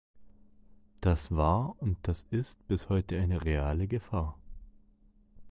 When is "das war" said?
1.01-1.75